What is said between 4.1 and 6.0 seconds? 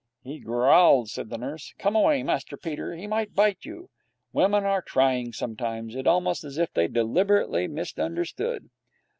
Women are trying sometimes.